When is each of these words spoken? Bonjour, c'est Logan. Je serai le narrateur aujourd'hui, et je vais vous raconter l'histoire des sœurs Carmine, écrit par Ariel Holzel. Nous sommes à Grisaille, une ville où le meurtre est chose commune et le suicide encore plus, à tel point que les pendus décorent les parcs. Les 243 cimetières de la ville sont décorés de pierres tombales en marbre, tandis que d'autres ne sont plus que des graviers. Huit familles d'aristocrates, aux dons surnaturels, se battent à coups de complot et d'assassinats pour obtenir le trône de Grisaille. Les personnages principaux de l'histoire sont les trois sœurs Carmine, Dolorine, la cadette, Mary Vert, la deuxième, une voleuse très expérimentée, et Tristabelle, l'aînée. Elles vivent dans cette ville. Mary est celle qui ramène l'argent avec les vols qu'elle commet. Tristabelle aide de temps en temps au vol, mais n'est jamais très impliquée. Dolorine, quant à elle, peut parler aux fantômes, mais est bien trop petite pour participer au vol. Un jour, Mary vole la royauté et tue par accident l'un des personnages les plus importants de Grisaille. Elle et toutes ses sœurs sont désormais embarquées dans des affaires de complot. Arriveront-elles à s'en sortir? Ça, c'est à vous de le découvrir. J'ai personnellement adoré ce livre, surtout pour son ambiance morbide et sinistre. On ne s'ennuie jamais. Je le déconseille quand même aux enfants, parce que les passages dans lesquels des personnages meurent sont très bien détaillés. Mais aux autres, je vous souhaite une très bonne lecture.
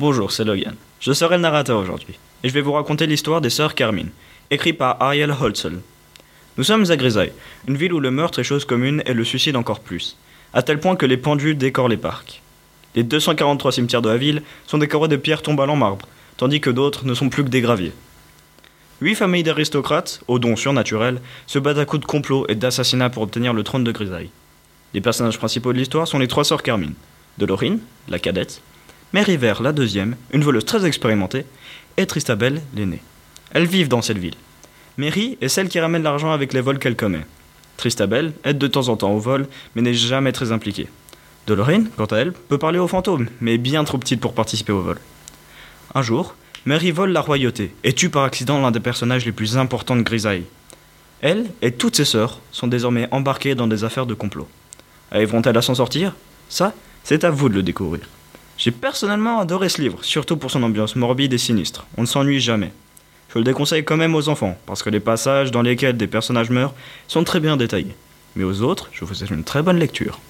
Bonjour, 0.00 0.32
c'est 0.32 0.44
Logan. 0.44 0.76
Je 0.98 1.12
serai 1.12 1.36
le 1.36 1.42
narrateur 1.42 1.78
aujourd'hui, 1.78 2.18
et 2.42 2.48
je 2.48 2.54
vais 2.54 2.62
vous 2.62 2.72
raconter 2.72 3.06
l'histoire 3.06 3.42
des 3.42 3.50
sœurs 3.50 3.74
Carmine, 3.74 4.08
écrit 4.50 4.72
par 4.72 4.96
Ariel 4.98 5.30
Holzel. 5.30 5.80
Nous 6.56 6.64
sommes 6.64 6.90
à 6.90 6.96
Grisaille, 6.96 7.34
une 7.68 7.76
ville 7.76 7.92
où 7.92 8.00
le 8.00 8.10
meurtre 8.10 8.38
est 8.38 8.44
chose 8.44 8.64
commune 8.64 9.02
et 9.04 9.12
le 9.12 9.24
suicide 9.24 9.56
encore 9.56 9.80
plus, 9.80 10.16
à 10.54 10.62
tel 10.62 10.80
point 10.80 10.96
que 10.96 11.04
les 11.04 11.18
pendus 11.18 11.54
décorent 11.54 11.90
les 11.90 11.98
parcs. 11.98 12.40
Les 12.94 13.02
243 13.02 13.72
cimetières 13.72 14.00
de 14.00 14.08
la 14.08 14.16
ville 14.16 14.42
sont 14.66 14.78
décorés 14.78 15.08
de 15.08 15.16
pierres 15.16 15.42
tombales 15.42 15.68
en 15.68 15.76
marbre, 15.76 16.08
tandis 16.38 16.62
que 16.62 16.70
d'autres 16.70 17.04
ne 17.04 17.12
sont 17.12 17.28
plus 17.28 17.44
que 17.44 17.50
des 17.50 17.60
graviers. 17.60 17.92
Huit 19.02 19.16
familles 19.16 19.42
d'aristocrates, 19.42 20.22
aux 20.28 20.38
dons 20.38 20.56
surnaturels, 20.56 21.20
se 21.46 21.58
battent 21.58 21.76
à 21.76 21.84
coups 21.84 22.00
de 22.00 22.06
complot 22.06 22.46
et 22.48 22.54
d'assassinats 22.54 23.10
pour 23.10 23.22
obtenir 23.22 23.52
le 23.52 23.64
trône 23.64 23.84
de 23.84 23.92
Grisaille. 23.92 24.30
Les 24.94 25.02
personnages 25.02 25.36
principaux 25.36 25.74
de 25.74 25.78
l'histoire 25.78 26.08
sont 26.08 26.18
les 26.18 26.26
trois 26.26 26.44
sœurs 26.44 26.62
Carmine, 26.62 26.94
Dolorine, 27.36 27.80
la 28.08 28.18
cadette, 28.18 28.62
Mary 29.12 29.36
Vert, 29.36 29.60
la 29.60 29.72
deuxième, 29.72 30.14
une 30.32 30.44
voleuse 30.44 30.64
très 30.64 30.86
expérimentée, 30.86 31.44
et 31.96 32.06
Tristabelle, 32.06 32.62
l'aînée. 32.76 33.02
Elles 33.52 33.66
vivent 33.66 33.88
dans 33.88 34.02
cette 34.02 34.18
ville. 34.18 34.36
Mary 34.98 35.36
est 35.40 35.48
celle 35.48 35.68
qui 35.68 35.80
ramène 35.80 36.04
l'argent 36.04 36.30
avec 36.30 36.52
les 36.52 36.60
vols 36.60 36.78
qu'elle 36.78 36.94
commet. 36.94 37.26
Tristabelle 37.76 38.32
aide 38.44 38.58
de 38.58 38.68
temps 38.68 38.86
en 38.86 38.96
temps 38.96 39.10
au 39.10 39.18
vol, 39.18 39.48
mais 39.74 39.82
n'est 39.82 39.94
jamais 39.94 40.30
très 40.30 40.52
impliquée. 40.52 40.86
Dolorine, 41.48 41.88
quant 41.96 42.04
à 42.06 42.18
elle, 42.18 42.32
peut 42.32 42.58
parler 42.58 42.78
aux 42.78 42.86
fantômes, 42.86 43.28
mais 43.40 43.54
est 43.54 43.58
bien 43.58 43.82
trop 43.82 43.98
petite 43.98 44.20
pour 44.20 44.32
participer 44.32 44.72
au 44.72 44.80
vol. 44.80 45.00
Un 45.96 46.02
jour, 46.02 46.36
Mary 46.64 46.92
vole 46.92 47.10
la 47.10 47.20
royauté 47.20 47.74
et 47.82 47.94
tue 47.94 48.10
par 48.10 48.22
accident 48.22 48.60
l'un 48.60 48.70
des 48.70 48.78
personnages 48.78 49.26
les 49.26 49.32
plus 49.32 49.56
importants 49.56 49.96
de 49.96 50.02
Grisaille. 50.02 50.44
Elle 51.20 51.46
et 51.62 51.72
toutes 51.72 51.96
ses 51.96 52.04
sœurs 52.04 52.38
sont 52.52 52.68
désormais 52.68 53.08
embarquées 53.10 53.56
dans 53.56 53.66
des 53.66 53.82
affaires 53.82 54.06
de 54.06 54.14
complot. 54.14 54.46
Arriveront-elles 55.10 55.58
à 55.58 55.62
s'en 55.62 55.74
sortir? 55.74 56.14
Ça, 56.48 56.74
c'est 57.02 57.24
à 57.24 57.30
vous 57.30 57.48
de 57.48 57.54
le 57.54 57.64
découvrir. 57.64 58.02
J'ai 58.60 58.72
personnellement 58.72 59.40
adoré 59.40 59.70
ce 59.70 59.80
livre, 59.80 60.04
surtout 60.04 60.36
pour 60.36 60.50
son 60.50 60.62
ambiance 60.62 60.94
morbide 60.94 61.32
et 61.32 61.38
sinistre. 61.38 61.86
On 61.96 62.02
ne 62.02 62.06
s'ennuie 62.06 62.40
jamais. 62.40 62.72
Je 63.32 63.38
le 63.38 63.44
déconseille 63.44 63.84
quand 63.84 63.96
même 63.96 64.14
aux 64.14 64.28
enfants, 64.28 64.58
parce 64.66 64.82
que 64.82 64.90
les 64.90 65.00
passages 65.00 65.50
dans 65.50 65.62
lesquels 65.62 65.96
des 65.96 66.06
personnages 66.06 66.50
meurent 66.50 66.74
sont 67.08 67.24
très 67.24 67.40
bien 67.40 67.56
détaillés. 67.56 67.96
Mais 68.36 68.44
aux 68.44 68.60
autres, 68.60 68.90
je 68.92 69.02
vous 69.06 69.14
souhaite 69.14 69.30
une 69.30 69.44
très 69.44 69.62
bonne 69.62 69.78
lecture. 69.78 70.20